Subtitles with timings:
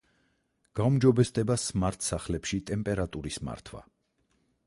[0.79, 3.83] გაუმჯობესდება სმართ-სახლებში ტემპერატურის მართვა.